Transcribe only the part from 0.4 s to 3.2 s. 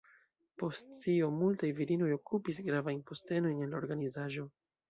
Post tio multaj virinoj okupis gravajn